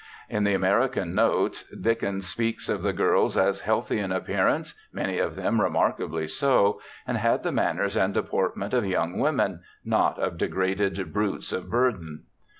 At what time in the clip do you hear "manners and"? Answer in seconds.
7.51-8.11